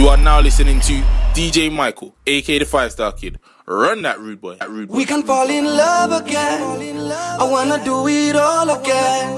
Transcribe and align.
You 0.00 0.08
are 0.08 0.16
now 0.16 0.40
listening 0.40 0.80
to 0.80 0.94
DJ 1.34 1.70
Michael, 1.70 2.14
aka 2.26 2.58
the 2.58 2.64
Five 2.64 2.90
Star 2.90 3.12
Kid. 3.12 3.38
Run 3.66 4.00
that 4.00 4.18
rude 4.18 4.40
boy. 4.40 4.54
That 4.54 4.70
rude 4.70 4.88
boy. 4.88 4.96
We 4.96 5.04
can 5.04 5.22
fall 5.22 5.50
in 5.50 5.66
love 5.66 6.24
again. 6.24 7.12
I 7.12 7.44
wanna 7.44 7.84
do 7.84 8.08
it 8.08 8.34
all 8.34 8.70
again. 8.70 9.36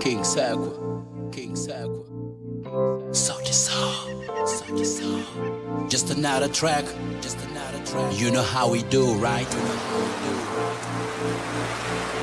King 0.00 0.18
Sagwa, 0.18 1.32
King 1.32 1.54
Sagwa. 1.54 3.16
Soldier 3.16 3.54
Soul, 3.54 4.46
Soldier 4.46 4.84
Soul. 4.84 5.88
Just 5.88 6.10
another 6.10 6.48
track, 6.48 6.84
just 7.22 7.40
another 7.48 7.82
track. 7.86 8.20
You 8.20 8.30
know 8.30 8.42
how 8.42 8.68
we 8.70 8.82
do, 8.82 9.14
right? 9.14 9.48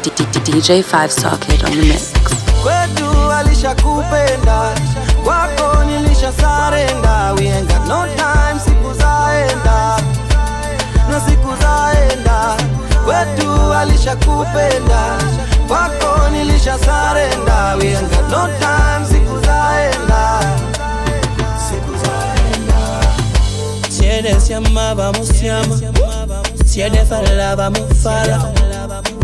DJ 0.03 0.83
Five 0.83 1.11
Star 1.11 1.39
Kid 1.39 1.63
on 1.63 1.71
the 1.71 1.77
mix. 1.87 2.13
Kwako. 5.23 5.63
We 7.35 7.47
ain't 7.47 7.67
no 7.87 8.05
time, 8.15 8.59
siku 8.59 8.93
zaenda 8.93 9.97
na 11.09 11.19
siku 11.19 11.49
zaenda. 11.61 12.57
Kwetu 13.05 13.73
alishakupenda, 13.73 15.17
kwako 15.67 16.29
no 18.29 18.47
time, 18.59 19.05
siku 19.09 19.45
zaenda. 19.45 20.39
Si 23.89 24.05
fala. 28.03 28.51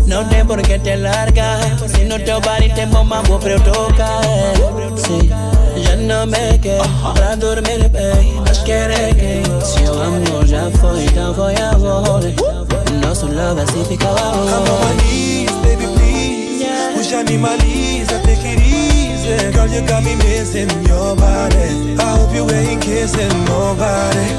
No 0.06 0.24
tem 0.28 0.46
por 0.46 0.60
qué 0.62 0.78
te 0.78 0.96
largas. 0.96 1.64
Si 1.94 2.04
no 2.04 2.16
te 2.18 2.32
body 2.32 2.68
te 2.74 2.86
mambo, 2.86 3.38
pero 3.38 3.60
toca. 3.60 4.20
Sí, 4.96 5.30
ya 5.84 5.96
no 5.96 6.26
me 6.26 6.58
quedo 6.58 6.88
pra 7.14 7.34
dormir, 7.36 7.88
baby. 7.88 8.40
Mas 8.46 8.58
querer 8.58 9.14
que 9.14 9.42
se 9.64 9.82
o 9.84 10.00
amor 10.02 10.46
já 10.46 10.70
foi, 10.80 11.04
então 11.04 11.34
foi 11.34 11.54
a 11.56 11.72
volta. 11.76 12.28
Nosso 13.06 13.26
love 13.26 13.60
assim 13.60 13.84
fica 13.84 14.06
Come 14.06 14.68
on 14.70 14.80
my 14.80 15.02
knees, 15.02 15.50
baby, 15.62 15.86
please. 15.96 16.66
Ushanimaliza, 17.00 18.18
take 18.24 18.46
it 18.46 18.60
easy. 18.60 19.50
Girl, 19.52 19.66
you 19.66 19.80
got 19.86 20.02
me 20.02 20.16
missing 20.16 20.68
your 20.86 21.16
body. 21.16 21.96
I 21.98 22.16
hope 22.18 22.34
you 22.34 22.48
ain't 22.50 22.80
kissing 22.82 23.28
nobody. 23.44 24.34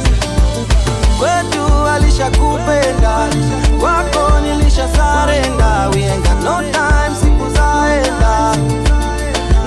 Kwetu 1.19 1.87
alishakupenda, 1.87 3.27
kwako 3.79 4.39
nilisha 4.39 4.87
sarenda. 4.95 5.89
We 5.93 6.03
ain't 6.03 6.23
got 6.23 6.43
no 6.43 6.61
time, 6.71 7.15
siku 7.21 7.49
zaenda 7.53 8.55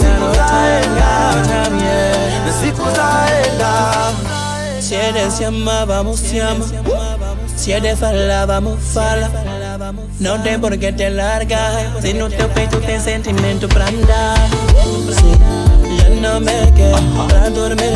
siku 0.00 0.34
zaenda 0.34 1.34
na 2.46 2.52
siku 2.60 2.84
zaenda. 2.96 3.72
Si 4.80 4.94
eres 4.94 5.40
llama, 5.40 5.84
vamos 5.84 6.20
llama. 6.32 6.64
Si 7.56 7.72
eres 7.72 7.98
fala, 7.98 8.46
vamos 8.46 8.78
fala. 8.94 9.28
No 10.20 10.40
tem 10.42 10.60
por 10.60 10.78
qué 10.78 10.92
te 10.92 11.10
largas. 11.10 12.02
Si 12.02 12.12
no 12.14 12.28
te 12.28 12.44
peito 12.54 12.80
tem 12.80 13.00
sentimento 13.00 13.68
pra 13.68 13.86
andar. 13.86 14.38
Sí, 15.16 15.32
já 15.98 16.08
não 16.20 16.40
me 16.40 16.72
quero 16.76 17.02
pra 17.28 17.50
dormir, 17.50 17.95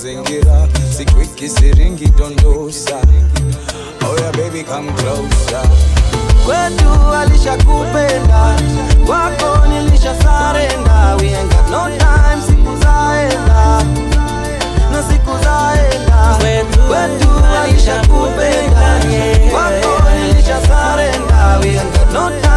shatuzingira 0.00 0.68
sikwiki 0.96 1.48
siringi 1.48 2.06
dondosa. 2.06 2.96
Oh 4.02 4.16
yeah, 4.18 4.32
baby 4.32 4.62
come 4.64 4.90
closer. 4.96 5.68
Kwetu 6.46 7.14
alishakupenda 7.20 8.56
kwako 9.06 9.66
nilisha 9.66 10.14
sarenda 10.22 11.16
we 11.20 11.28
ain't 11.34 11.50
got 11.52 11.70
no 11.70 11.88
time 11.98 12.42
siku 12.46 12.76
zaenda. 12.82 13.84
Na 14.92 15.02
siku 15.02 15.30
zaenda. 15.44 16.36
Kwetu 16.88 17.30
alishakupenda 17.62 19.00
kwako 19.50 20.10
nilisha 20.18 20.60
sarenda 20.66 21.58
we 21.62 21.68
ain't 21.78 21.92
got 21.98 22.12
no 22.12 22.30
time 22.30 22.49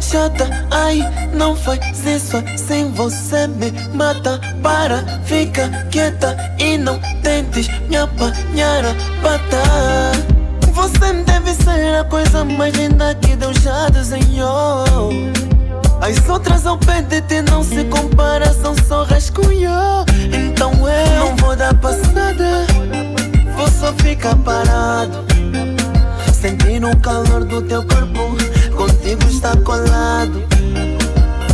chata, 0.00 0.48
ai, 0.70 1.00
não 1.32 1.56
faz 1.56 1.80
isso 2.04 2.36
assim, 2.36 2.90
você 2.92 3.46
me 3.46 3.72
mata. 3.94 4.40
Para, 4.62 5.02
fica 5.24 5.68
quieta 5.90 6.36
e 6.58 6.76
não 6.76 6.98
tentes 7.22 7.68
me 7.88 7.96
apanhar 7.96 8.84
a 8.84 8.94
pata. 9.22 9.62
Você 10.72 11.12
deve 11.24 11.54
ser 11.54 11.94
a 11.94 12.04
coisa 12.04 12.44
mais 12.44 12.74
linda 12.74 13.14
que 13.14 13.34
Deus 13.36 13.56
já 13.58 13.88
desenhou. 13.88 15.10
As 16.00 16.28
outras 16.28 16.66
ao 16.66 16.76
pé 16.78 17.02
de 17.02 17.20
ti 17.22 17.42
não 17.42 17.62
se 17.62 17.84
compara, 17.84 18.52
são 18.52 18.74
só 18.86 19.04
rascunho. 19.04 19.70
Então 20.32 20.72
eu 20.88 21.18
não 21.18 21.36
vou 21.36 21.56
dar 21.56 21.74
passada, 21.74 22.66
vou 23.56 23.68
só 23.68 23.92
ficar 23.94 24.36
parado. 24.36 25.24
Sentindo 26.32 26.90
o 26.90 26.96
calor 26.96 27.44
do 27.44 27.62
teu 27.62 27.86
corpo, 27.86 28.36
contigo 28.82 29.24
está 29.28 29.56
colado. 29.58 30.42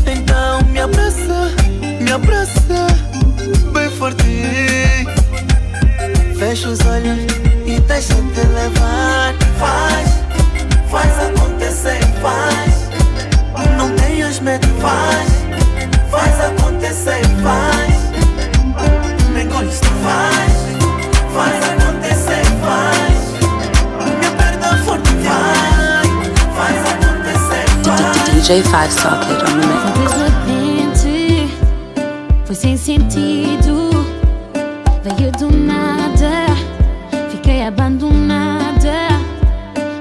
Então 0.07 0.63
me 0.71 0.81
abraça, 0.81 1.53
me 2.01 2.11
abraça, 2.11 2.87
bem 3.73 3.91
forte. 3.91 4.25
Fecha 6.39 6.69
os 6.71 6.81
olhos 6.87 7.19
e 7.67 7.79
deixa-te 7.81 8.47
levar. 8.55 9.35
Faz, 9.59 10.09
faz 10.91 11.29
acontecer, 11.29 12.01
faz. 12.23 12.89
Não 13.77 13.95
tenhas 13.97 14.41
medo, 14.41 14.67
faz, 14.81 15.29
faz 16.11 16.41
acontecer, 16.41 17.21
faz. 17.43 18.09
Me 19.35 19.45
consta, 19.45 19.87
faz, 20.03 20.47
faz 20.47 20.58
J5 28.49 28.91
Socket 28.91 29.43
on 29.43 29.61
the 29.61 29.67
mix. 29.67 30.09
Foi 32.47 32.55
sem 32.55 32.79
sentido, 32.79 33.91
veio 35.05 35.31
do 35.33 35.55
nada, 35.55 36.47
fiquei 37.31 37.67
abandonada. 37.67 39.11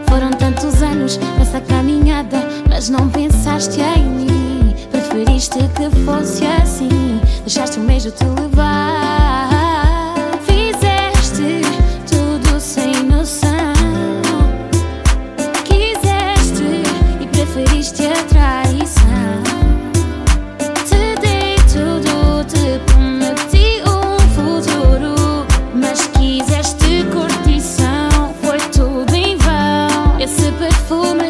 Foram 0.07 0.29
tantos 0.31 0.81
anos 0.81 1.19
nessa 1.37 1.59
caminhada, 1.59 2.37
mas 2.69 2.87
não 2.87 3.09
pensaste 3.09 3.81
em 3.81 4.05
mim. 4.05 4.75
Preferiste 4.91 5.59
que 5.75 5.89
fosse 6.05 6.45
assim, 6.45 7.19
deixaste 7.41 7.79
o 7.79 7.81
um 7.81 7.85
beijo 7.85 8.11
te 8.11 8.23
levar. 8.23 8.56
but 30.59 30.73
for 30.87 31.13
me. 31.13 31.26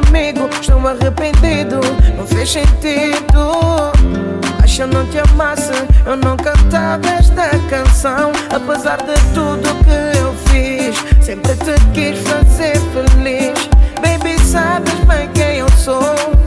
Comigo, 0.00 0.48
estou 0.60 0.86
arrependido. 0.86 1.80
Não 2.16 2.26
fez 2.26 2.50
sentido. 2.50 3.92
Mas 4.60 4.70
se 4.70 4.80
eu 4.82 4.86
não 4.86 5.06
te 5.06 5.18
amasse, 5.18 5.72
eu 6.06 6.16
não 6.16 6.36
cantava 6.36 7.08
esta 7.08 7.50
canção. 7.68 8.32
Apesar 8.54 8.98
de 8.98 9.14
tudo 9.34 9.68
que 9.84 10.18
eu 10.18 10.34
fiz, 10.48 10.96
sempre 11.24 11.54
te 11.56 11.74
quis 11.92 12.18
fazer 12.28 12.78
feliz. 12.92 13.68
Baby, 14.00 14.38
sabes 14.40 14.94
bem 15.06 15.28
quem 15.34 15.58
eu 15.58 15.68
sou. 15.70 16.37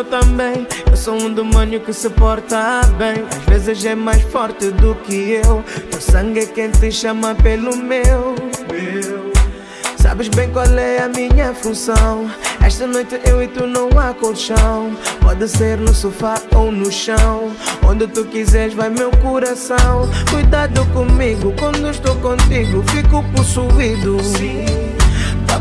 Meu 0.00 0.04
também. 0.04 0.66
Eu 0.88 0.96
sou 0.96 1.14
um 1.14 1.32
demônio 1.32 1.80
que 1.80 1.92
se 1.92 2.08
porta 2.10 2.80
bem. 2.96 3.24
Às 3.30 3.44
vezes 3.44 3.84
é 3.84 3.94
mais 3.94 4.22
forte 4.22 4.70
do 4.70 4.94
que 4.94 5.40
eu. 5.44 5.62
Teu 5.90 6.00
sangue 6.00 6.40
é 6.40 6.46
quem 6.46 6.70
te 6.70 6.90
chama 6.90 7.34
pelo 7.34 7.76
meu. 7.76 8.34
meu. 8.70 9.30
Sabes 9.96 10.28
bem 10.28 10.50
qual 10.50 10.66
é 10.66 11.02
a 11.02 11.08
minha 11.08 11.52
função. 11.54 12.30
Esta 12.64 12.86
noite 12.86 13.20
eu 13.26 13.42
e 13.42 13.48
tu 13.48 13.66
não 13.66 13.88
há 13.98 14.14
colchão. 14.14 14.96
Pode 15.20 15.46
ser 15.48 15.78
no 15.78 15.94
sofá 15.94 16.40
ou 16.54 16.72
no 16.72 16.90
chão. 16.90 17.52
Onde 17.86 18.06
tu 18.06 18.24
quiseres 18.24 18.74
vai 18.74 18.88
meu 18.88 19.10
coração. 19.18 20.08
Cuidado 20.30 20.84
comigo, 20.92 21.52
quando 21.58 21.88
estou 21.90 22.16
contigo, 22.16 22.82
fico 22.90 23.22
possuído. 23.34 24.16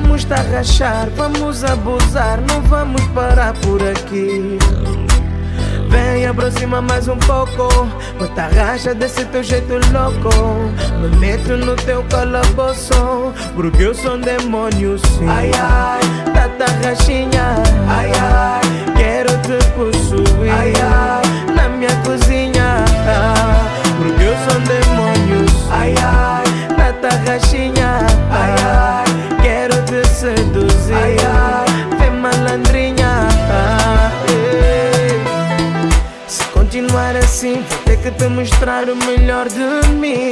Vamos 0.01 0.23
te 0.23 0.33
rachar, 0.33 1.09
vamos 1.15 1.63
abusar, 1.63 2.39
não 2.47 2.61
vamos 2.61 3.01
parar 3.07 3.53
por 3.55 3.81
aqui. 3.85 4.57
Vem, 5.89 6.25
aproxima 6.25 6.81
mais 6.81 7.07
um 7.07 7.17
pouco. 7.17 7.67
Bota 8.17 8.47
racha 8.47 8.93
desse 8.95 9.25
teu 9.25 9.43
jeito 9.43 9.73
louco. 9.91 10.29
Me 11.01 11.15
meto 11.17 11.57
no 11.57 11.75
teu 11.75 12.03
calabouço. 12.03 13.33
Porque 13.55 13.83
eu 13.83 13.93
sou 13.93 14.15
um 14.15 14.21
demônio, 14.21 14.97
sim. 14.99 15.27
Ai, 15.27 15.51
ai, 15.59 15.99
tata 16.33 16.71
rachinha. 16.83 17.55
Ai, 17.87 18.11
ai, 18.21 18.61
quero 18.95 19.31
te 19.41 19.63
possuir. 19.71 20.51
Ai, 20.51 20.73
ai, 20.81 21.53
na 21.55 21.69
minha 21.69 21.95
cozinha. 22.05 22.85
Porque 23.97 24.23
eu 24.23 24.35
sou 24.47 24.59
um 24.59 24.63
demônio, 24.63 25.49
sim. 25.49 25.67
Ai, 25.71 25.95
ai, 26.01 26.43
tata 26.75 27.15
rachinha. 27.29 28.08
Te 38.19 38.27
mostrar 38.27 38.89
o 38.89 38.95
melhor 38.97 39.47
de 39.47 39.87
mim. 39.93 40.29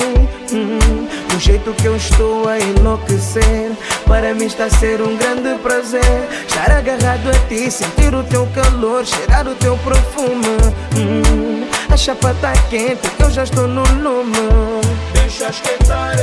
Hum, 0.52 1.08
do 1.30 1.40
jeito 1.40 1.74
que 1.74 1.86
eu 1.86 1.96
estou 1.96 2.48
a 2.48 2.60
enlouquecer. 2.60 3.72
Para 4.06 4.34
mim 4.34 4.46
está 4.46 4.66
a 4.66 4.70
ser 4.70 5.02
um 5.02 5.16
grande 5.16 5.58
prazer. 5.64 6.28
Estar 6.46 6.70
agarrado 6.70 7.30
a 7.30 7.48
ti, 7.48 7.72
sentir 7.72 8.14
o 8.14 8.24
teu 8.24 8.46
calor, 8.48 9.06
cheirar 9.06 9.48
o 9.48 9.56
teu 9.56 9.78
perfume. 9.78 10.58
Hum, 10.98 11.66
a 11.90 11.96
chapa 11.96 12.36
tá 12.42 12.52
quente, 12.70 13.10
eu 13.20 13.32
já 13.32 13.44
estou 13.44 13.68
no 13.68 13.84
lume. 14.04 14.82
Deixa 15.14 15.48
esquentar. 15.50 16.16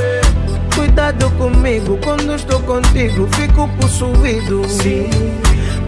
Cuidado 0.74 1.30
comigo, 1.32 1.98
quando 2.04 2.34
estou 2.34 2.60
contigo, 2.60 3.26
fico 3.32 3.68
possuído. 3.80 4.68
Sim. 4.68 5.08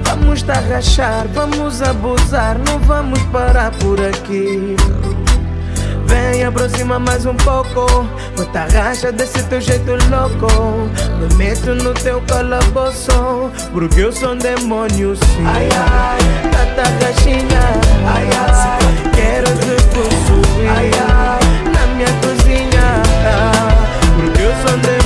Vamos 0.05 0.43
te 0.43 0.53
rachar, 0.53 1.27
vamos 1.35 1.83
abusar, 1.83 2.59
não 2.67 2.79
vamos 2.79 3.21
parar 3.25 3.73
por 3.73 4.01
aqui. 4.01 4.77
Vem, 6.07 6.45
aproxima 6.45 6.99
mais 6.99 7.27
um 7.27 7.35
pouco. 7.35 7.87
Bota 8.37 8.67
racha 8.73 9.13
desse 9.13 9.43
teu 9.45 9.61
jeito 9.61 9.93
louco. 10.11 10.89
Me 11.19 11.35
meto 11.35 11.75
no 11.75 11.93
teu 11.95 12.21
calabouço. 12.23 13.51
Porque 13.73 14.01
eu 14.01 14.13
sou 14.13 14.33
um 14.33 14.39
demônio, 14.39 15.17
sim. 15.17 15.45
Ai, 15.47 15.69
ai, 15.73 16.19
tata 16.51 16.91
caixinha. 17.01 17.61
Ai, 18.07 18.29
ai, 18.37 18.79
quero 19.15 19.47
te 19.59 19.83
possuir. 19.95 20.71
Ai, 20.71 20.91
ai, 21.09 21.73
na 21.73 21.87
minha 21.95 22.13
cozinha. 22.21 23.03
Porque 24.17 24.43
eu 24.43 24.53
sou 24.67 24.77
um 24.77 24.81
demônio. 24.81 25.06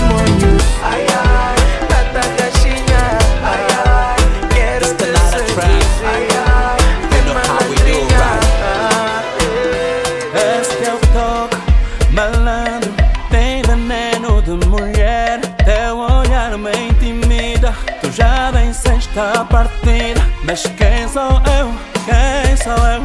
Mas 20.51 20.63
quem 20.63 21.07
sou 21.07 21.31
eu? 21.47 21.73
Quem 22.07 22.57
sou 22.57 22.73
eu? 22.73 23.03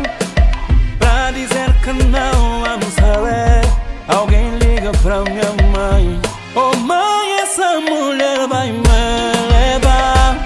Pra 0.97 1.29
dizer 1.29 1.71
que 1.83 1.93
não 1.93 2.63
vamos 2.63 2.91
saber. 2.95 3.61
Alguém 4.07 4.57
liga 4.57 4.91
pra 5.03 5.19
minha 5.21 5.53
mãe. 5.71 6.19
Oh 6.55 6.75
mãe, 6.77 7.41
essa 7.43 7.79
mulher 7.81 8.47
vai 8.47 8.71
me 8.71 8.81
levar. 8.81 10.37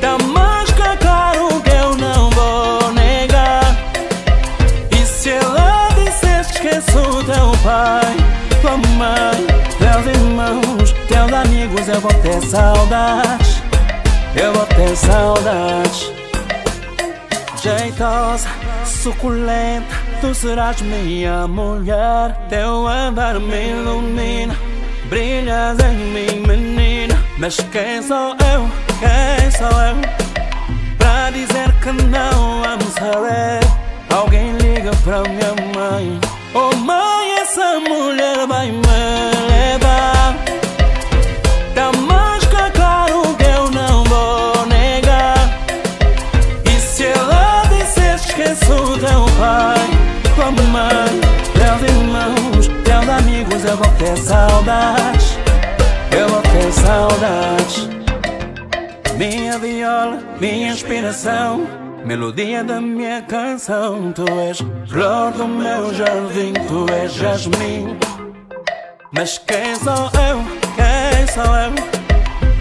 Tá 0.00 0.18
mais 0.26 0.68
que 0.72 0.96
caro 1.04 1.60
que 1.62 1.70
eu 1.70 1.94
não 1.94 2.30
vou 2.30 2.92
negar. 2.92 3.76
E 4.90 5.06
se 5.06 5.30
ela 5.30 5.88
que 5.94 6.26
esqueço 6.40 7.24
teu 7.26 7.52
pai, 7.62 8.16
tua 8.60 8.76
mãe, 8.98 9.46
teus 9.78 10.16
irmãos, 10.16 10.92
teus 11.06 11.32
amigos, 11.32 11.86
eu 11.86 12.00
vou 12.00 12.14
ter 12.14 12.42
saudades. 12.42 13.49
Eu 14.42 14.54
vou 14.54 14.64
ter 14.64 14.96
saudades. 14.96 16.10
Jeitosa, 17.62 18.48
suculenta, 18.86 19.94
tu 20.22 20.34
serás 20.34 20.80
minha 20.80 21.46
mulher. 21.46 22.34
Teu 22.48 22.86
andar 22.86 23.38
me 23.38 23.68
ilumina, 23.68 24.56
brilhas 25.10 25.78
em 25.80 25.96
mim, 26.14 26.46
menina. 26.46 27.22
Mas 27.36 27.56
quem 27.70 28.00
sou 28.00 28.30
eu? 28.30 28.66
Quem 28.98 29.50
sou 29.50 29.78
eu? 29.82 29.96
Pra 30.96 31.28
dizer 31.28 31.70
que 31.82 31.92
não 32.04 32.64
amo 32.64 32.90
saber. 32.92 33.60
Alguém 34.08 34.56
liga 34.56 34.90
pra 35.04 35.20
minha 35.20 35.54
mãe. 35.74 36.18
Oh 36.54 36.74
mãe, 36.76 37.40
essa 37.40 37.78
mulher 37.80 38.46
vai 38.46 38.70
me 38.70 38.89
eu 53.70 53.76
vou 53.76 53.92
ter 53.98 54.16
saudades. 54.16 55.38
Eu 56.10 56.28
vou 56.28 56.42
ter 56.42 56.72
saudades. 56.72 57.88
Minha 59.16 59.58
viola, 59.58 60.18
minha 60.40 60.72
inspiração, 60.72 61.66
melodia 62.04 62.64
da 62.64 62.80
minha 62.80 63.22
canção. 63.22 64.12
Tu 64.12 64.24
és 64.40 64.58
flor 64.88 65.32
do 65.32 65.46
meu 65.46 65.94
jardim, 65.94 66.52
tu 66.66 66.92
és 66.92 67.12
jasmim. 67.12 67.96
Mas 69.12 69.38
quem 69.38 69.76
sou 69.76 70.10
eu? 70.28 70.42
Quem 70.74 71.26
sou 71.28 71.54
eu? 71.56 71.72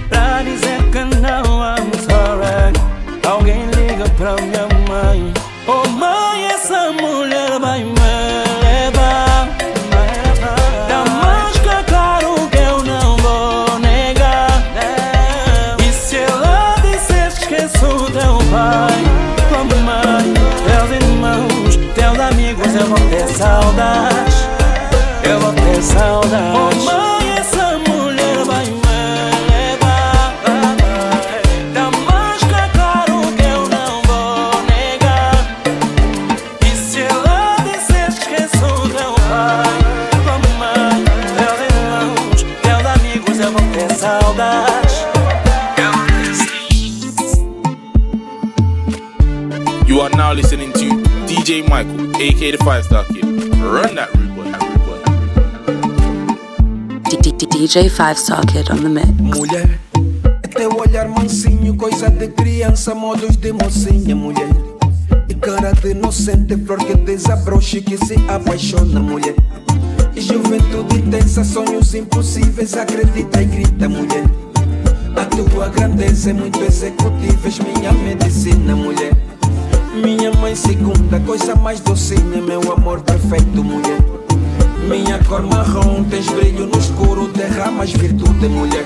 Pra 0.09 0.43
dizer 0.43 0.91
que 0.91 1.15
não 1.15 1.63
amo 1.63 1.95
sorry. 1.95 3.27
Alguém 3.27 3.65
liga 3.71 4.07
pra 4.17 4.35
minha 4.35 4.67
mãe. 4.87 4.89
Mãe, 4.89 5.38
Michael, 51.69 52.15
aka 52.15 52.51
the 52.51 52.57
Five 52.57 52.83
Star 52.83 53.05
Kid. 53.05 53.23
Run 53.61 53.93
that 53.93 54.11
boy. 54.35 54.49
DJ 57.05 57.91
Five 57.91 58.17
Star 58.17 58.43
Kid 58.45 58.71
on 58.71 58.81
the 58.81 58.89
mix. 58.89 59.07
Mulher, 59.19 59.79
é 60.41 60.47
teu 60.47 60.75
olhar 60.75 61.07
mansinho, 61.07 61.75
coisa 61.77 62.09
de 62.09 62.29
criança, 62.29 62.95
modos 62.95 63.37
de 63.37 63.51
mocinha, 63.53 64.15
mulher. 64.15 64.49
E 65.29 65.35
cara 65.35 65.71
de 65.73 65.91
inocente, 65.91 66.57
flor 66.57 66.79
que 66.79 66.95
desabrocha 66.95 67.77
e 67.77 67.81
que 67.83 67.97
se 67.97 68.15
apaixona, 68.27 68.99
mulher. 68.99 69.35
E 70.15 70.21
juventude 70.21 70.95
intensa, 70.95 71.43
sonhos 71.43 71.93
impossíveis, 71.93 72.73
acredita 72.75 73.43
e 73.43 73.45
grita, 73.45 73.87
mulher. 73.87 74.25
A 75.15 75.25
tua 75.25 75.69
grandeza 75.69 76.31
é 76.31 76.33
muito 76.33 76.59
executiva, 76.63 77.47
és 77.47 77.59
minha 77.59 77.91
medicina, 77.91 78.75
mulher. 78.75 79.28
Minha 80.03 80.31
mãe 80.31 80.55
segunda, 80.55 81.19
coisa 81.19 81.55
mais 81.55 81.79
docinha, 81.79 82.41
meu 82.41 82.71
amor 82.71 83.01
perfeito, 83.01 83.63
mulher. 83.63 83.99
Minha 84.87 85.23
cor 85.23 85.43
marrom, 85.43 86.03
tens 86.05 86.27
brilho 86.27 86.67
no 86.67 86.79
escuro, 86.79 87.27
derramas 87.27 87.91
virtude, 87.91 88.47
mulher. 88.47 88.85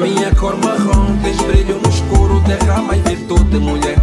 Minha 0.00 0.34
cor 0.34 0.56
marrom, 0.56 1.16
tens 1.22 1.36
brilho 1.42 1.80
no 1.82 1.88
escuro, 1.88 2.40
derramas 2.40 2.98
virtude. 2.98 3.36
Mulher, 3.58 3.98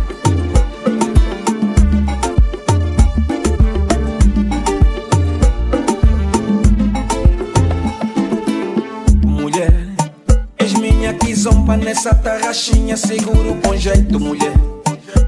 nessa 12.04 12.16
tarraxinha, 12.16 12.98
seguro 12.98 13.56
com 13.64 13.78
jeito, 13.78 14.20
mulher. 14.20 14.52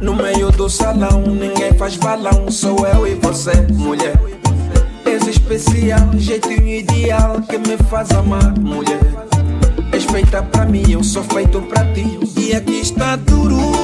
No 0.01 0.13
meio 0.13 0.51
do 0.51 0.69
salão, 0.69 1.21
ninguém 1.21 1.71
faz 1.77 1.95
balão, 1.95 2.51
sou 2.51 2.85
eu 2.85 3.07
e 3.07 3.15
você, 3.15 3.53
mulher. 3.71 4.19
És 5.05 5.25
especial, 5.25 6.11
jeitinho 6.17 6.67
ideal 6.67 7.41
que 7.43 7.57
me 7.57 7.77
faz 7.89 8.11
amar, 8.11 8.59
mulher. 8.59 8.99
És 9.93 10.03
feita 10.03 10.43
pra 10.43 10.65
mim, 10.65 10.83
eu 10.91 11.01
sou 11.01 11.23
feito 11.23 11.61
pra 11.61 11.85
ti. 11.93 12.19
E 12.37 12.53
aqui 12.53 12.81
está. 12.81 13.15
Duro. 13.15 13.74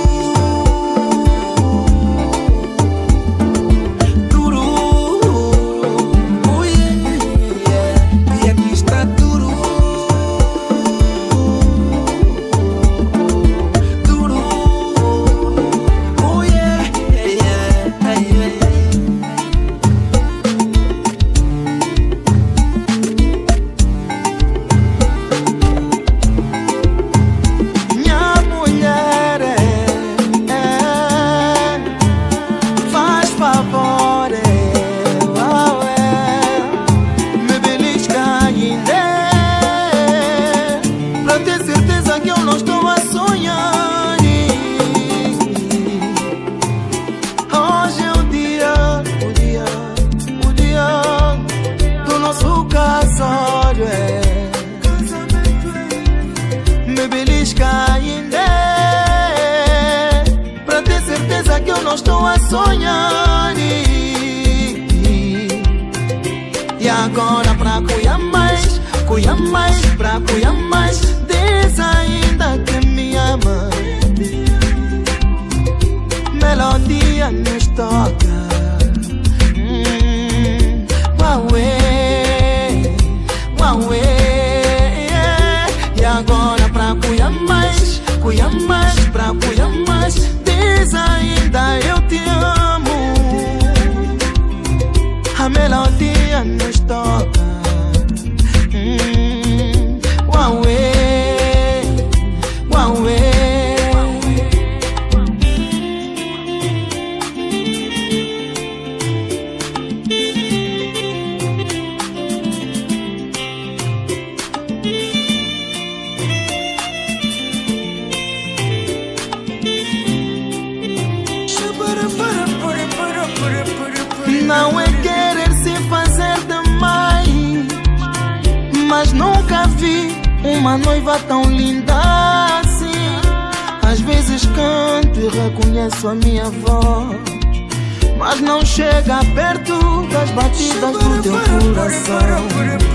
Teu 141.21 141.33
coração. 141.73 142.91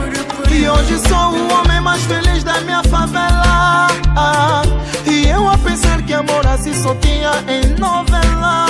E 0.51 0.69
hoje 0.69 0.99
sou 1.09 1.33
o 1.33 1.53
homem 1.53 1.81
mais 1.81 2.03
feliz 2.05 2.42
da 2.42 2.61
minha 2.62 2.83
favela. 2.85 3.88
E 5.07 5.29
eu 5.29 5.49
a 5.49 5.59
pensar 5.59 6.03
que 6.03 6.14
amor 6.14 6.47
assim 6.47 6.75
só 6.75 6.95
tinha 6.97 7.33
em 7.49 7.79
novela. 7.79 8.66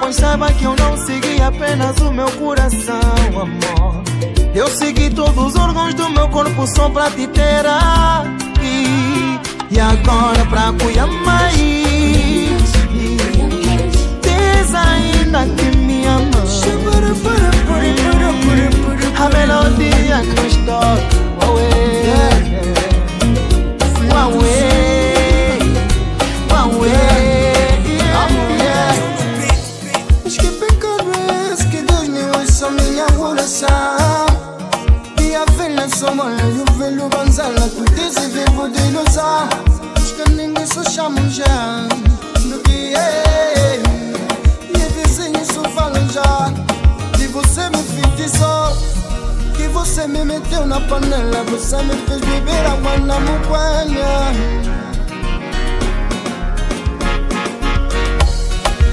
Pois 0.00 0.16
saiba 0.16 0.52
que 0.52 0.64
eu 0.64 0.74
não 0.76 0.96
segui 0.96 1.40
apenas 1.40 1.96
o 1.98 2.10
meu 2.10 2.30
coração, 2.32 3.00
amor. 3.28 4.02
Eu 4.54 4.68
segui 4.68 5.08
todos 5.10 5.54
os 5.54 5.56
órgãos 5.56 5.94
do 5.94 6.08
meu 6.10 6.28
corpo 6.28 6.66
só 6.66 6.88
pra 6.90 7.10
te 7.10 7.26
ter 7.26 7.64
aqui. 7.66 9.40
E 9.70 9.80
agora 9.80 10.44
pra 10.50 10.72
cuidar 10.72 11.06
mais. 11.06 11.56
Diz 14.22 14.74
ainda 14.74 15.46
que 15.54 15.76
me 15.76 16.06
ama. 16.06 17.51
A 19.18 19.28
melodia 19.28 20.20
que 20.20 20.34
nos 20.40 20.56
toca. 20.66 21.22
Uauê, 21.46 21.68
uauê, 24.10 24.62
uauê. 26.50 26.88
yeah. 28.62 28.94
Mas 30.24 30.36
que 30.36 30.48
pecado 30.48 31.10
é 31.28 31.52
esse 31.52 31.66
que 31.68 31.82
Deus 31.82 32.08
me 32.08 32.22
ouça 32.36 32.70
minha 32.70 33.06
oração 33.18 34.26
E 35.20 35.34
a 35.34 35.44
Que 49.56 49.66
você 49.68 50.06
me 50.06 50.24
meteu 50.24 50.64
na 50.64 50.80
panela 50.80 51.42
Você 51.50 51.76
me 51.82 51.94
fez 52.06 52.20
beber 52.20 52.66
água 52.66 52.96
na 52.98 53.18
muquenha 53.18 54.32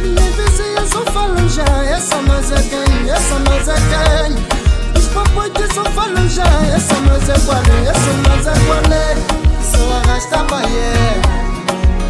Minha 0.01 0.31
vizinha 0.31 0.85
só 0.91 1.03
falam 1.11 1.47
já 1.47 1.63
Essa 1.85 2.21
mas 2.23 2.51
é 2.51 2.61
quem, 2.61 3.09
essa 3.09 3.39
mas 3.47 3.67
é 3.67 3.75
quem. 3.75 4.99
Os 4.99 5.07
papões 5.09 5.51
só 5.75 5.83
falam 5.91 6.27
já 6.27 6.43
Essa 6.75 6.95
mas 7.01 7.29
é 7.29 7.39
qual 7.45 7.57
é, 7.57 7.89
essa 7.89 8.13
mas 8.27 8.47
é 8.47 8.65
qual 8.65 8.93
é. 8.93 9.39
Só 9.71 9.97
arrasta 9.97 10.43
baie. 10.43 11.21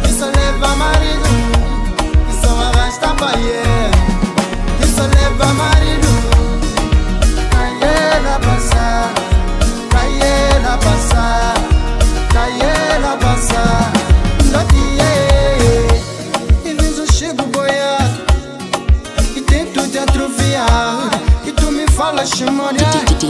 Que 0.02 0.12
só 0.12 0.26
leva 0.26 0.74
marido. 0.76 1.28
Só 2.42 2.50
arrasta 2.58 3.14
baie. 3.14 3.90
Que 3.92 3.99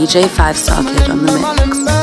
DJ 0.01 0.27
Five 0.27 0.57
Star 0.57 0.83
Kid 0.83 1.11
on 1.11 1.23
the 1.23 1.31
mix. 1.85 2.00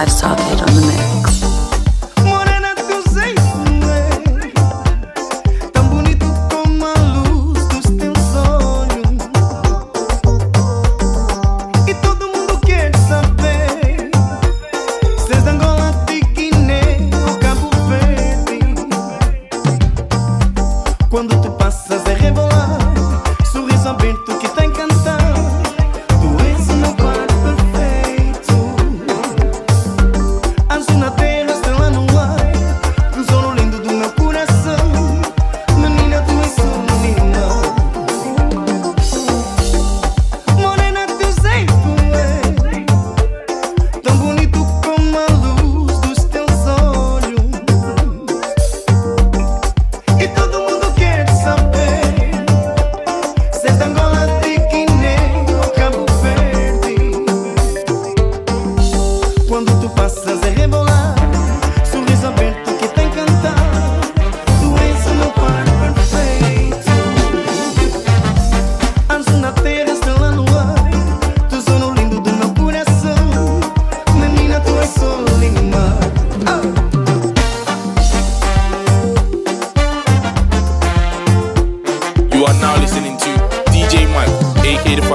DJ 0.00 0.06
Five 0.06 0.10
Socket 0.10 0.59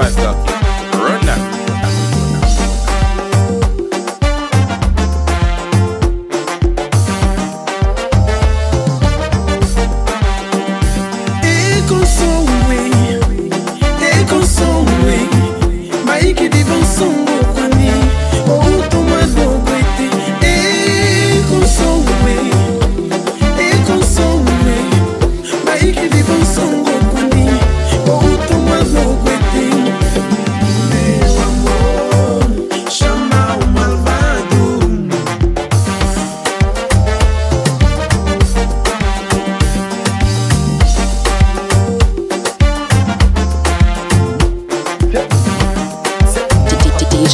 aka 0.06 0.32
the 0.34 0.55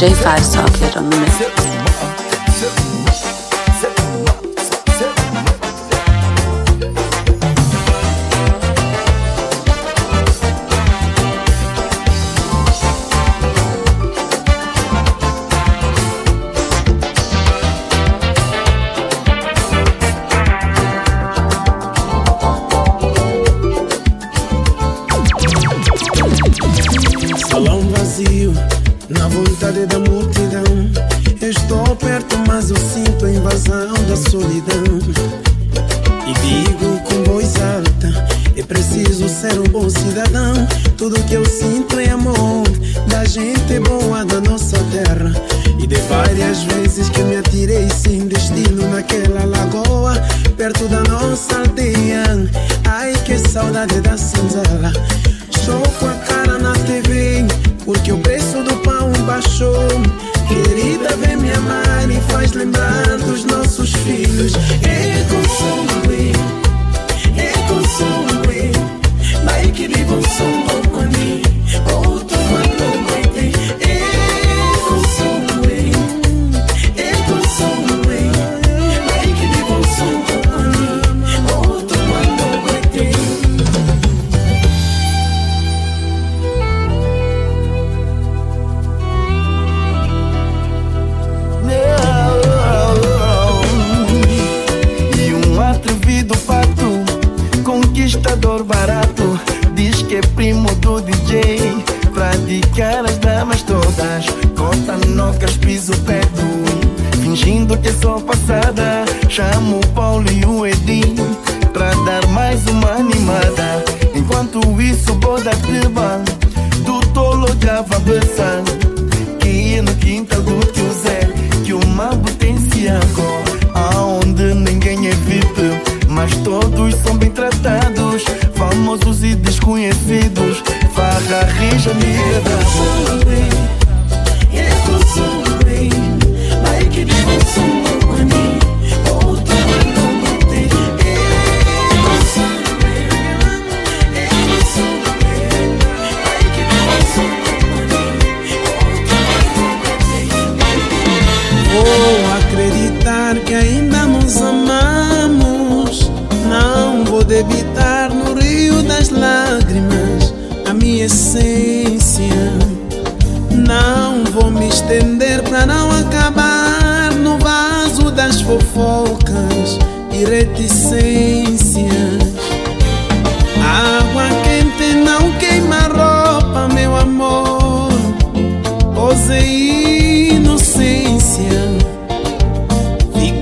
J 0.03 0.13
five 0.15 0.51
Talking. 0.51 0.82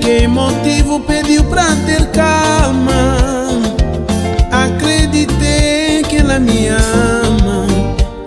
Que 0.02 0.26
motivo 0.26 0.98
pediu 0.98 1.44
pra 1.44 1.64
ter 1.86 2.04
calma? 2.06 3.16
Acreditei 4.50 6.02
que 6.02 6.16
ela 6.16 6.40
me 6.40 6.66
ama, 6.66 7.68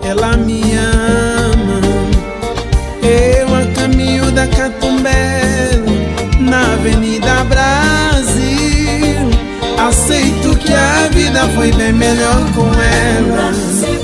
ela 0.02 0.38
me 0.38 0.62
ama. 0.72 1.80
Eu 3.02 3.54
a 3.54 3.66
caminho 3.74 4.32
da 4.32 4.46
Catumbelo, 4.46 5.92
na 6.40 6.72
Avenida 6.72 7.44
Brasil. 7.44 9.28
Aceito 9.78 10.56
que 10.56 10.72
a 10.72 11.08
vida 11.12 11.46
foi 11.54 11.72
bem 11.72 11.92
melhor 11.92 12.40
com 12.54 12.70
ela. 12.72 13.95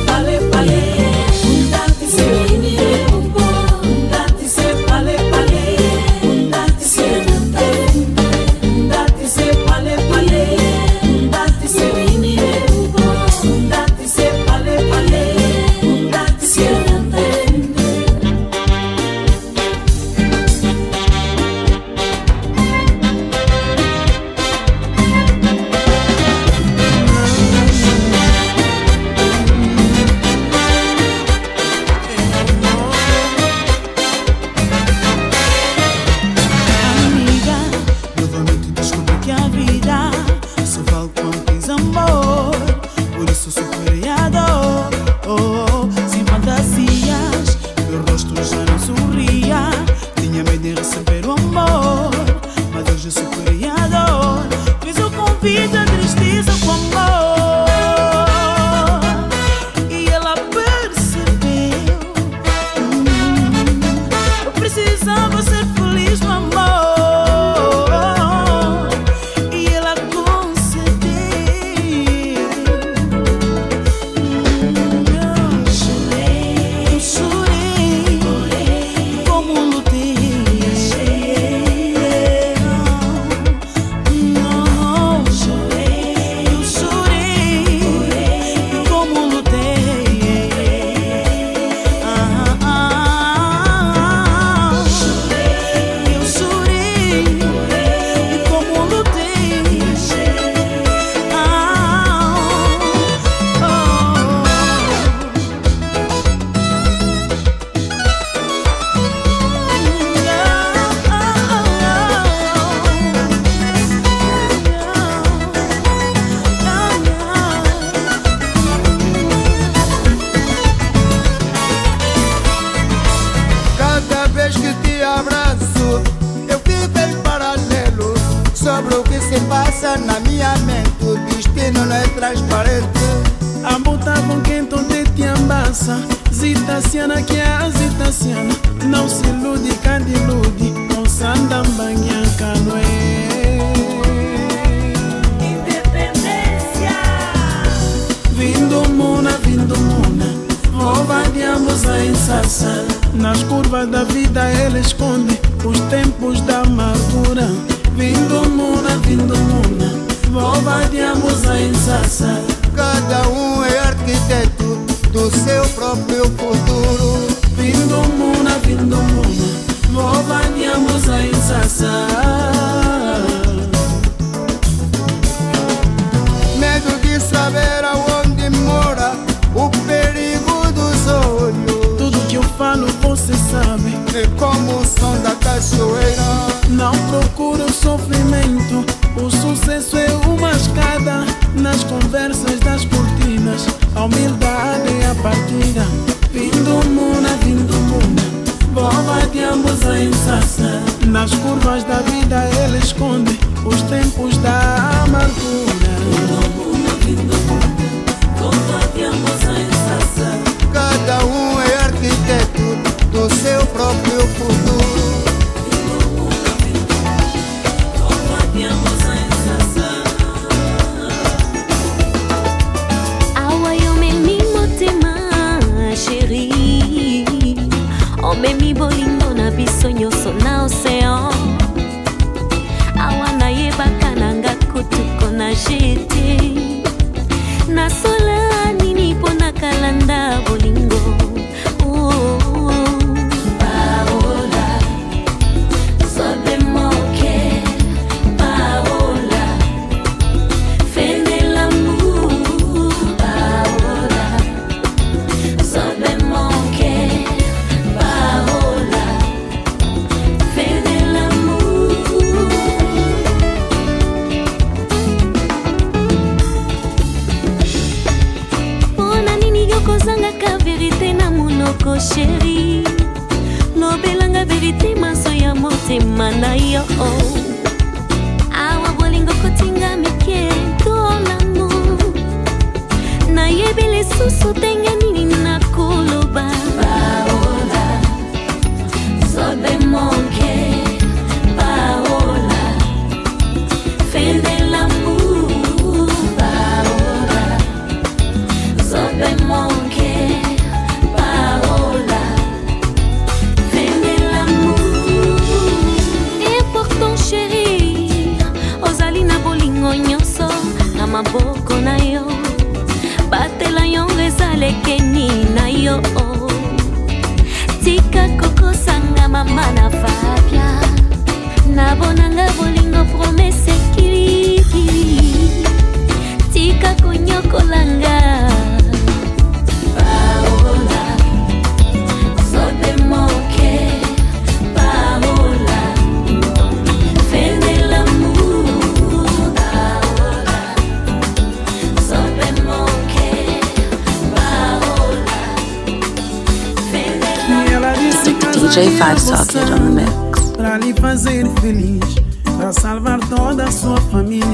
DJ 348.72 348.88
Five 348.96 349.20
Socket 349.20 349.70
on 349.70 349.94
the 349.94 350.02
mix. 350.02 350.50
Pra 350.56 350.78
lhe 350.78 350.94
fazer 350.94 351.46
feliz, 351.60 352.14
pra 352.56 352.72
salvar 352.72 353.20
toda 353.28 353.64
a 353.64 353.70
sua 353.70 354.00
família 354.10 354.46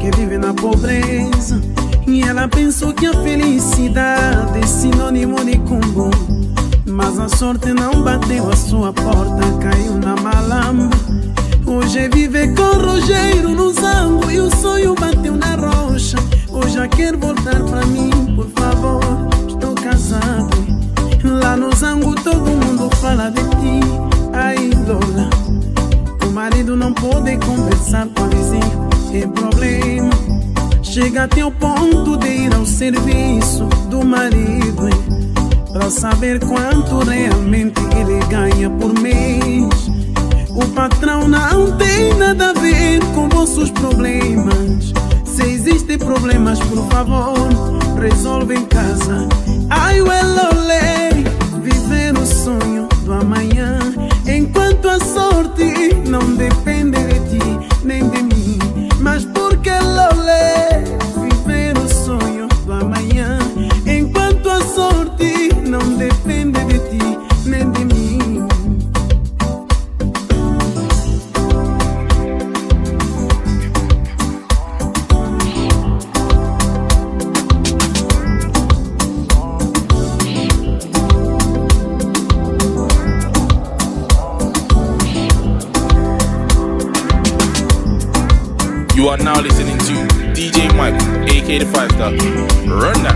que 0.00 0.10
vive 0.16 0.38
na 0.38 0.54
pobreza. 0.54 1.60
E 2.06 2.22
ela 2.22 2.48
pensou 2.48 2.94
que 2.94 3.04
a 3.04 3.12
felicidade 3.22 4.58
é 4.58 4.66
sinônimo 4.66 5.44
de 5.44 5.58
combo. 5.58 6.08
Mas 6.86 7.18
a 7.18 7.28
sorte 7.28 7.74
não 7.74 8.02
bateu 8.02 8.48
a 8.50 8.56
sua 8.56 8.90
porta, 8.90 9.42
caiu 9.60 9.98
na 9.98 10.16
malamba. 10.16 10.88
Hoje 11.66 12.08
vive 12.08 12.48
com 12.54 12.78
Rogério 12.78 13.50
no 13.50 13.70
zango 13.74 14.30
e 14.30 14.40
o 14.40 14.50
sonho 14.56 14.94
bateu 14.94 15.36
na 15.36 15.56
rocha. 15.56 16.16
Hoje 16.48 16.72
já 16.72 16.88
quer 16.88 17.14
voltar 17.14 17.62
pra 17.64 17.84
mim, 17.84 18.08
por 18.34 18.48
favor. 18.48 19.28
Estou 19.46 19.74
casado. 19.74 20.67
Lá 21.28 21.56
no 21.56 21.74
zango 21.76 22.14
todo 22.14 22.50
mundo 22.50 22.88
fala 22.96 23.30
de 23.30 23.42
ti, 23.42 23.80
a 24.32 24.54
ídola. 24.54 25.28
O 26.26 26.30
marido 26.30 26.74
não 26.74 26.92
pode 26.92 27.36
conversar 27.38 28.06
com 28.08 28.24
a 28.24 28.28
vizinha, 28.28 29.22
é 29.22 29.26
problema. 29.26 30.10
Chega 30.82 31.24
até 31.24 31.44
o 31.44 31.50
ponto 31.50 32.16
de 32.16 32.28
ir 32.28 32.54
ao 32.54 32.64
serviço 32.64 33.66
do 33.90 34.04
marido 34.04 34.88
hein, 34.88 35.32
pra 35.72 35.90
saber 35.90 36.40
quanto 36.40 36.98
realmente 37.00 37.80
ele 37.94 38.18
ganha 38.28 38.70
por 38.70 38.98
mês. 38.98 39.90
O 40.48 40.66
patrão 40.74 41.28
não 41.28 41.76
tem 41.76 42.14
nada 42.14 42.50
a 42.50 42.52
ver 42.52 43.00
com 43.14 43.28
vossos 43.28 43.70
problemas. 43.70 44.92
Se 45.24 45.42
existem 45.42 45.98
problemas, 45.98 46.58
por 46.58 46.84
favor, 46.88 47.48
resolve 48.00 48.56
em 48.56 48.64
casa. 48.64 49.28
Ai, 49.70 50.00
olé, 50.00 51.10
viver 51.14 51.17
o 51.17 51.17
sonho 52.28 52.88
do 53.04 53.12
amanhã. 53.12 53.78
Enquanto 54.26 54.88
a 54.88 54.98
sorte 55.00 55.94
não 56.06 56.34
depende 56.36 56.67
You 88.98 89.08
are 89.10 89.16
now 89.16 89.40
listening 89.40 89.78
to 89.78 89.94
DJ 90.34 90.74
Michael, 90.76 91.22
aka 91.30 91.58
the 91.58 91.66
Five 91.66 91.88
Star. 91.92 92.10
Run 92.66 93.00
that. 93.04 93.14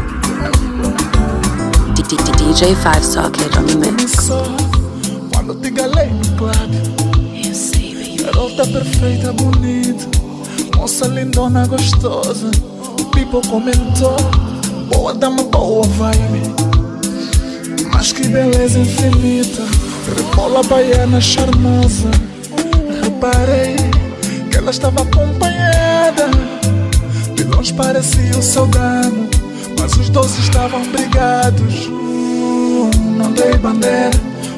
DJ 2.38 2.76
Five 2.84 3.02
Socket 3.02 3.56
on 3.56 3.66
the 3.66 3.90
mix. 3.90 4.30
Quando 5.32 5.56
te 5.56 5.70
galei 5.72 6.08
no 6.12 6.36
club. 6.38 6.70
Garota 8.22 8.64
perfeita, 8.64 9.32
bonita, 9.32 10.06
moça 10.76 11.08
lindona, 11.08 11.66
gostosa. 11.66 12.48
O 13.00 13.04
people 13.06 13.42
comentou, 13.50 14.16
boa 14.88 15.12
dama, 15.12 15.42
boa 15.42 15.84
vibe. 15.84 16.54
Mas 17.92 18.12
que 18.12 18.28
beleza 18.28 18.78
infinita, 18.78 19.62
rebola 20.14 20.62
baiana 20.62 21.20
charmosa. 21.20 22.08
Reparei 23.02 23.91
que 24.52 24.58
ela 24.58 24.70
estava 24.70 25.02
acompanhada. 25.02 26.28
De 27.34 27.44
longe 27.44 27.72
parecia 27.72 28.38
o 28.38 28.42
seu 28.42 28.66
dano, 28.66 29.28
mas 29.80 29.94
os 29.94 30.10
dois 30.10 30.38
estavam 30.38 30.82
brigados. 30.88 31.88
Não 33.16 33.32
dei 33.32 33.56
bandeira, 33.56 34.10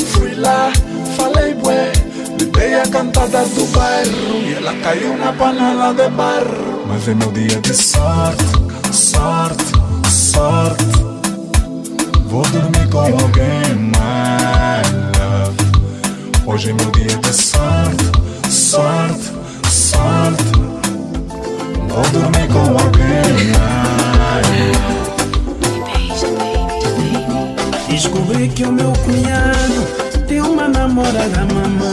fui 0.08 0.34
lá, 0.34 0.72
falei 1.16 1.54
bué. 1.54 1.92
Lhe 2.38 2.46
dei 2.46 2.74
a 2.74 2.86
cantada 2.88 3.44
do 3.44 3.66
bairro 3.66 4.42
e 4.42 4.54
ela 4.54 4.74
caiu 4.82 5.16
na 5.16 5.32
panela 5.32 5.94
de 5.94 6.08
barro. 6.10 6.84
Mas 6.88 7.08
é 7.08 7.14
meu 7.14 7.30
dia 7.30 7.60
de 7.60 7.74
sorte, 7.74 8.44
sorte, 8.92 9.64
sorte. 10.10 10.84
Vou 12.26 12.42
dormir 12.42 12.88
com 12.90 12.98
alguém, 12.98 13.74
my 13.76 14.82
love. 15.18 16.44
Hoje 16.46 16.70
é 16.70 16.72
meu 16.72 16.90
dia 16.90 17.16
de 17.16 17.32
sorte, 17.32 18.04
sorte, 18.50 19.30
sorte. 19.84 20.44
Vou 21.88 22.02
dormir 22.10 22.48
com 22.48 22.70
alguém. 22.70 23.04
Descobri 27.88 28.48
que 28.48 28.64
o 28.64 28.72
meu 28.72 28.92
cunhado 29.04 30.24
tem 30.26 30.40
uma 30.40 30.68
namorada 30.68 31.46
mamã. 31.52 31.92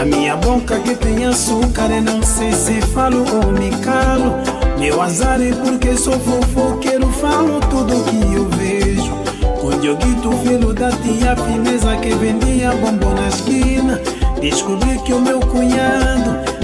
A 0.00 0.04
minha 0.04 0.36
boca 0.36 0.80
que 0.80 0.94
tem 0.96 1.26
açúcar, 1.26 1.90
eu 1.90 2.02
não 2.02 2.22
sei 2.22 2.52
se 2.52 2.80
falo 2.80 3.24
ou 3.30 3.52
me 3.52 3.70
calo. 3.82 4.34
Meu 4.78 5.00
azar 5.00 5.40
é 5.40 5.52
porque 5.52 5.96
sou 5.96 6.18
fofoqueiro, 6.18 7.08
falo 7.12 7.60
tudo 7.60 8.02
que 8.04 8.34
eu 8.34 8.48
vejo. 8.48 9.12
Com 9.60 9.78
Dioguito, 9.78 10.32
filho 10.38 10.72
da 10.72 10.90
tia 10.90 11.36
fineza 11.36 11.94
que 11.96 12.14
vendia 12.14 12.72
bombom 12.72 13.14
na 13.14 13.28
esquina. 13.28 14.00
Descobri 14.40 14.98
que 15.04 15.12
o 15.12 15.20
meu 15.20 15.38
cunhado 15.38 16.61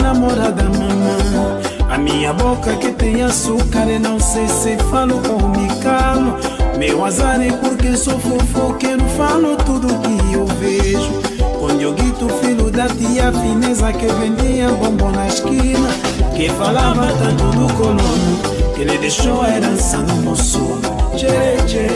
namorada 0.00 0.64
mamã. 0.64 1.60
A 1.88 1.98
minha 1.98 2.32
boca 2.32 2.76
que 2.76 2.92
tem 2.92 3.22
açúcar, 3.22 3.88
eu 3.88 4.00
não 4.00 4.18
sei 4.20 4.46
se 4.48 4.76
falo 4.90 5.20
ou 5.28 5.48
me 5.48 5.68
calo. 5.82 6.36
Meu 6.78 7.04
azar 7.04 7.40
é 7.40 7.50
porque 7.52 7.96
sou 7.96 8.18
fofoqueiro, 8.18 9.04
falo 9.16 9.56
tudo 9.56 9.88
que 9.98 10.32
eu 10.32 10.46
vejo. 10.46 11.20
Com 11.58 11.76
Dioguito, 11.76 12.28
filho 12.40 12.70
da 12.70 12.88
tia 12.88 13.32
fineza 13.32 13.92
que 13.92 14.06
vendia 14.06 14.68
bombom 14.70 15.10
na 15.10 15.26
esquina. 15.26 15.88
Que 16.34 16.48
falava 16.48 17.06
tanto 17.18 17.44
do 17.58 17.74
colono, 17.74 18.72
que 18.74 18.82
ele 18.82 18.96
deixou 18.98 19.42
a 19.42 19.50
herança 19.50 19.98
no 19.98 20.16
moço. 20.22 20.78
Tchê, 21.16 21.56
tchê, 21.66 21.88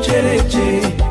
tchê, 0.00 0.42
tchê, 0.48 1.09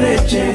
derecha. 0.00 0.49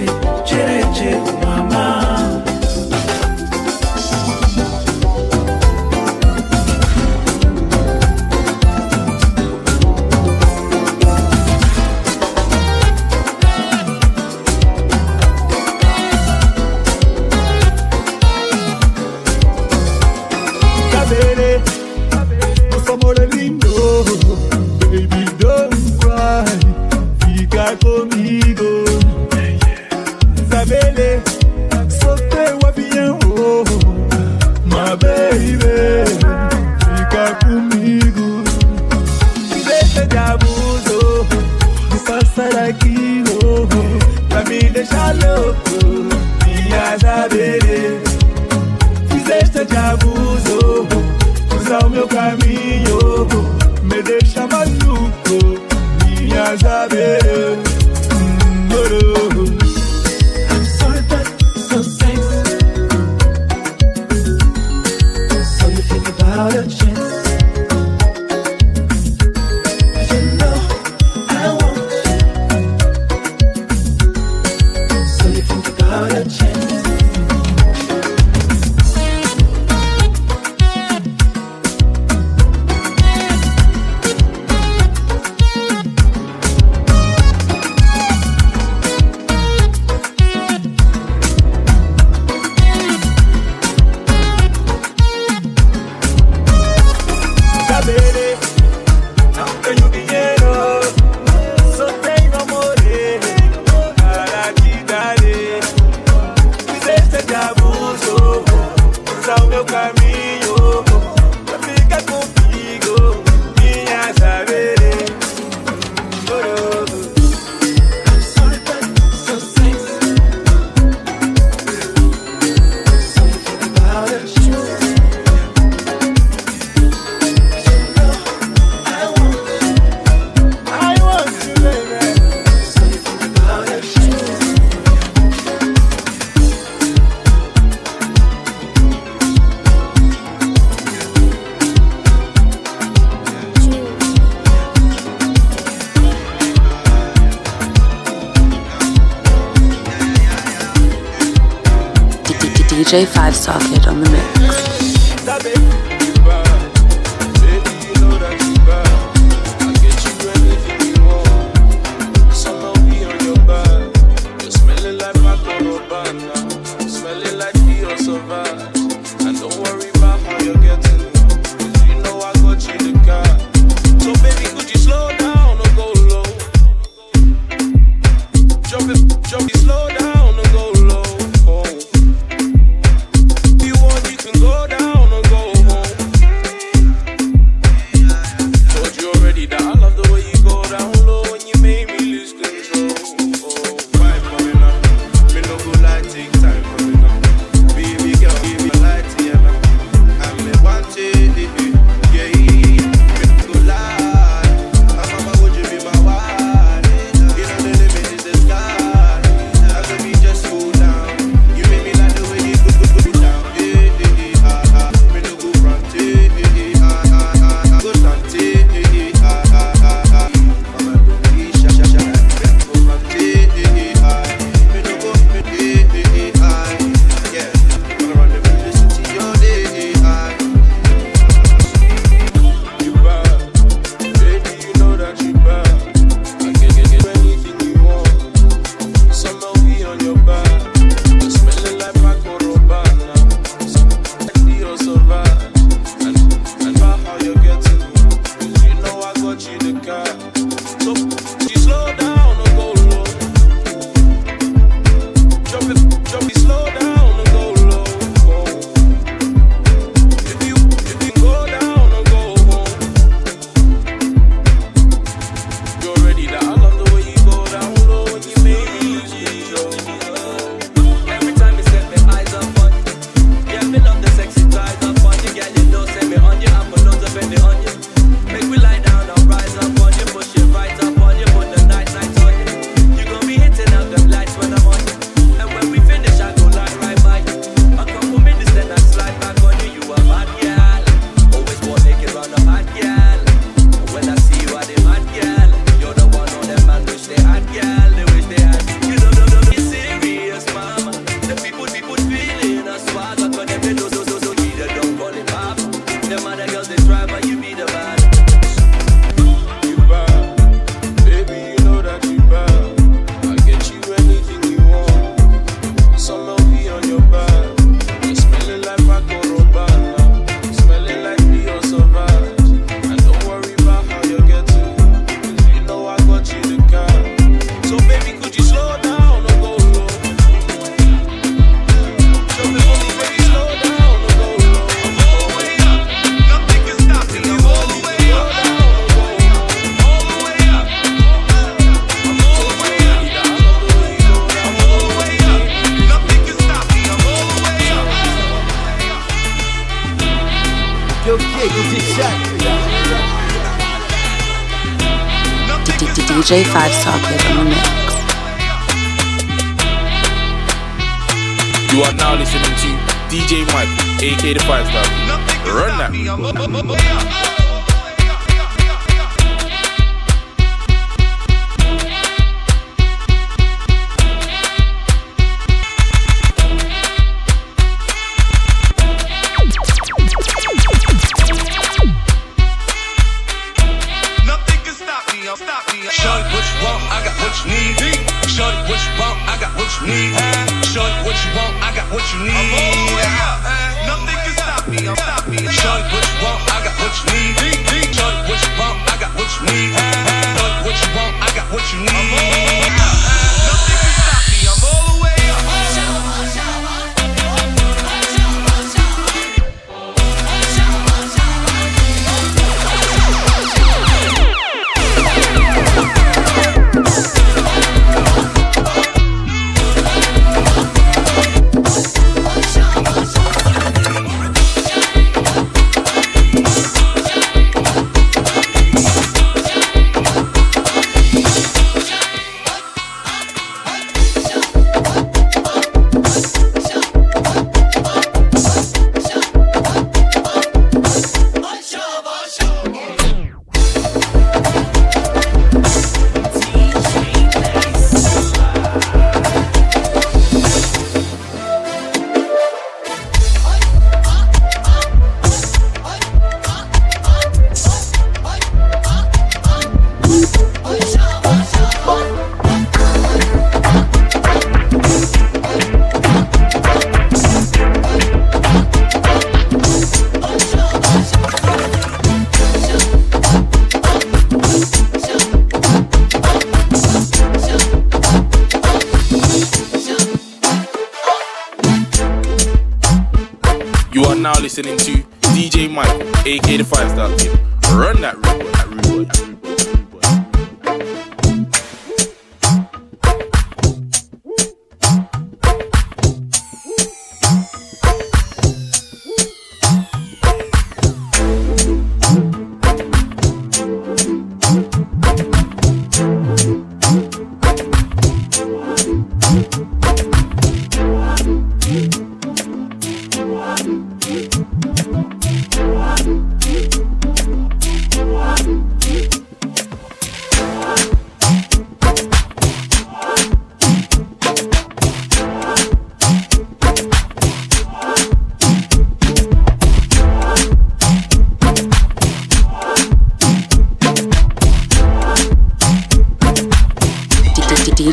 DJ 153.36 153.75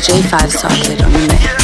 J5 0.03 0.51
Socket 0.51 1.01
on 1.01 1.13
the 1.13 1.19
mix. 1.29 1.62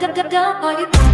dum 0.00 0.14
dum 0.14 0.28
dum. 0.28 0.64
Are 0.64 0.80
you? 0.80 1.07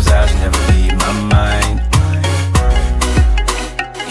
Those 0.00 0.12
eyes, 0.12 0.34
never 0.40 0.60
leave 0.72 0.94
my 0.96 1.12
mind. 1.36 1.80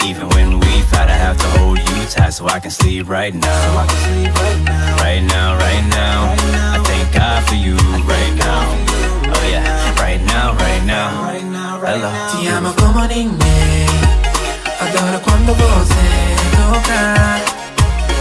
Even 0.04 0.28
when 0.30 0.60
we 0.60 0.72
fight, 0.90 1.08
I 1.08 1.18
have 1.26 1.36
to 1.38 1.46
hold 1.58 1.78
you 1.78 2.06
tight 2.06 2.30
so 2.30 2.46
I 2.46 2.60
can 2.60 2.70
sleep 2.70 3.08
right 3.08 3.34
now. 3.34 3.86
Right 5.04 5.22
now, 5.22 5.56
right 5.58 5.84
now. 5.90 6.34
I 6.74 6.78
thank 6.84 7.12
God 7.14 7.42
for 7.48 7.54
you 7.54 7.76
right 8.14 8.34
now. 8.46 8.62
Oh 9.34 9.44
yeah, 9.50 10.02
right 10.04 10.22
now, 10.34 10.54
right 10.54 10.84
now. 10.84 11.08
Hello. 11.84 12.10
Ti 12.30 12.48
amo 12.48 12.72
como 12.74 13.06
ninguém. 13.06 13.86
Adoro 14.80 15.20
quando 15.20 15.54
você 15.54 16.06
toca. 16.56 17.02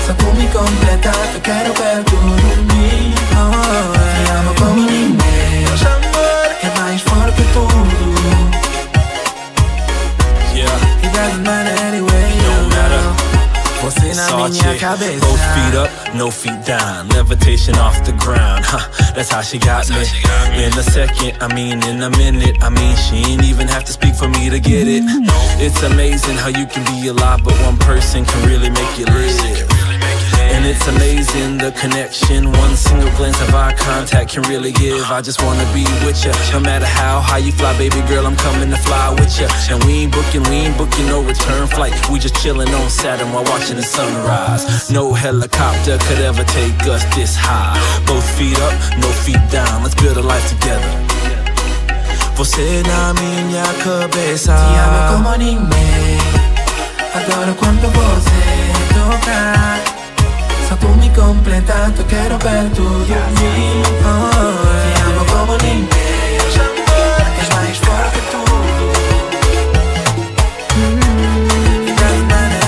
Só 0.06 0.14
tu 0.14 0.26
me 0.38 0.48
completa, 0.48 1.12
eu 1.34 1.42
quero 1.42 1.74
perto 1.74 2.16
de 2.16 2.56
mim. 2.74 3.14
Oh, 3.38 3.94
te 4.16 4.32
amo 4.32 4.54
como 4.56 4.90
ninguém. 4.90 6.09
É 7.40 7.44
mais 7.44 7.54
forte 7.54 7.86
que 7.86 7.96
tudo. 7.96 8.10
Yeah. 10.54 11.04
It 11.04 11.12
doesn't 11.14 11.44
matter 11.44 11.76
anyway. 11.84 12.26
Don't 12.44 12.68
matter. 12.76 13.30
Você 13.82 14.14
na 14.14 14.50
minha 14.50 14.76
cabeça. 14.78 15.26
Both 15.26 15.40
feet 15.54 15.76
up, 15.76 15.90
no 16.18 16.32
feet 16.32 16.66
down. 16.66 17.08
Levitation 17.14 17.74
off 17.80 18.02
the 18.04 18.12
ground. 18.14 18.66
Huh, 18.66 18.90
that's 19.16 19.32
how 19.32 19.42
she 19.42 19.58
got 19.58 19.88
me. 19.90 20.04
In 20.62 20.78
a 20.78 20.84
second, 20.84 21.38
I 21.42 21.48
mean, 21.54 21.82
in 21.84 22.04
a 22.04 22.10
minute, 22.10 22.58
I 22.62 22.70
mean, 22.70 22.96
she 22.98 23.24
ain't 23.32 23.44
even 23.44 23.68
have 23.70 23.86
to 23.86 23.94
speak 23.94 24.16
for 24.16 24.28
me 24.28 24.50
to 24.50 24.60
get 24.60 24.88
it. 24.88 25.04
Mm-hmm. 25.04 25.62
It's 25.62 25.82
amazing 25.84 26.36
how 26.36 26.50
you 26.50 26.66
can 26.66 26.84
be 26.86 27.08
a 27.08 27.14
lot, 27.14 27.42
but 27.44 27.54
one 27.64 27.78
person 27.78 28.26
can 28.26 28.50
really 28.50 28.70
make 28.70 29.00
you 29.00 29.06
live. 29.06 29.79
And 30.60 30.68
it's 30.68 30.86
amazing 30.90 31.58
the 31.58 31.72
connection 31.72 32.52
one 32.52 32.76
single 32.76 33.10
glance 33.16 33.40
of 33.40 33.56
eye 33.56 33.74
contact 33.76 34.32
can 34.32 34.44
really 34.52 34.74
give. 34.74 35.10
I 35.10 35.22
just 35.22 35.42
wanna 35.42 35.64
be 35.72 35.88
with 36.04 36.20
ya, 36.26 36.34
no 36.52 36.60
matter 36.60 36.86
how 36.86 37.22
high 37.22 37.38
you 37.38 37.54
fly, 37.54 37.72
baby 37.78 38.02
girl. 38.10 38.28
I'm 38.28 38.36
coming 38.36 38.70
to 38.70 38.76
fly 38.76 39.08
with 39.12 39.32
ya. 39.40 39.48
And 39.72 39.82
we 39.86 40.04
ain't 40.04 40.12
booking, 40.12 40.44
we 40.52 40.68
ain't 40.68 40.78
booking 40.78 41.08
no 41.08 41.22
return 41.22 41.66
flight. 41.68 41.94
We 42.10 42.20
just 42.20 42.36
chilling 42.44 42.68
on 42.76 42.90
Saturn 42.90 43.32
while 43.32 43.46
watching 43.46 43.78
the 43.78 43.84
sunrise. 43.84 44.92
No 44.92 45.14
helicopter 45.14 45.98
could 45.98 46.20
ever 46.20 46.44
take 46.44 46.76
us 46.92 47.06
this 47.16 47.38
high. 47.40 47.80
Both 48.06 48.28
feet 48.38 48.60
up, 48.60 48.76
no 49.00 49.08
feet 49.24 49.40
down. 49.50 49.84
Let's 49.84 49.96
build 49.96 50.18
a 50.18 50.22
life 50.22 50.50
together. 50.50 50.92
Você 52.36 52.84
na 52.84 53.14
minha 53.14 53.64
cabeça. 53.82 54.56
Te 54.56 54.76
amo 54.76 55.24
como 55.24 55.38
ninguém. 55.38 56.20
Adoro 57.16 57.56
quando 57.56 57.88
você 57.96 58.42
toca. 58.92 59.99
Só 60.70 60.76
tu 60.76 60.88
me 60.88 61.10
completa, 61.10 61.92
eu 61.98 62.06
quero 62.06 62.38
perto 62.38 62.84
de 63.06 63.14
mim. 63.42 63.82
Oh, 64.06 64.30
te 64.86 65.02
amo 65.02 65.26
como 65.26 65.54
ninguém. 65.64 65.88
És 67.40 67.50
mais 67.56 67.78
forte 67.80 68.20
que 68.20 68.38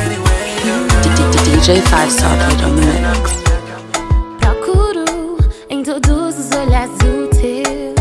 anyway. 0.02 0.50
DJ 1.44 1.82
Five 1.82 2.12
Star 2.12 2.36
Kid 2.50 2.64
on 2.66 2.76
the 2.76 2.82
mix. 2.82 3.26
Procuro 4.40 5.38
em 5.70 5.84
todos 5.84 6.40
os 6.40 6.50
olhares 6.58 6.96
o 7.04 7.28
teu. 7.38 7.94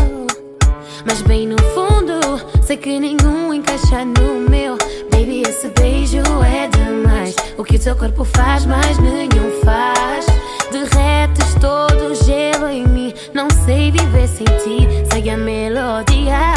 Mas 1.05 1.21
bem 1.21 1.45
no 1.47 1.57
fundo, 1.75 2.41
sei 2.63 2.77
que 2.77 2.99
nenhum 2.99 3.20
O 7.61 7.63
que 7.63 7.75
o 7.75 7.79
teu 7.79 7.95
corpo 7.95 8.23
faz, 8.23 8.65
mas 8.65 8.97
nenhum 8.97 9.61
faz. 9.63 10.25
Derretes 10.71 11.53
todo 11.61 12.11
o 12.11 12.15
gelo 12.15 12.67
em 12.67 12.87
mim. 12.87 13.13
Não 13.35 13.47
sei 13.63 13.91
viver 13.91 14.27
sem 14.27 14.47
ti. 14.63 14.87
Segue 15.13 15.29
a 15.29 15.37
melodia. 15.37 16.55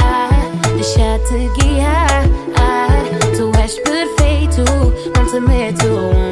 Ah, 0.00 0.30
Deixa-te 0.72 1.50
guiar. 1.60 2.24
Ah, 2.58 2.88
tu 3.36 3.52
és 3.60 3.78
perfeito. 3.80 4.64
Não 5.14 5.26
te 5.26 5.40
meto 5.40 6.25